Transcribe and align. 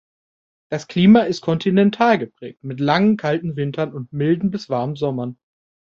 Das 0.71 0.87
Klima 0.87 1.19
ist 1.25 1.41
kontinental 1.41 2.17
geprägt, 2.17 2.63
mit 2.63 2.79
langen 2.79 3.17
kalten 3.17 3.55
Wintern 3.55 3.93
und 3.93 4.11
milden 4.11 4.49
bis 4.49 4.67
warmen 4.67 4.95
Sommern. 4.95 5.37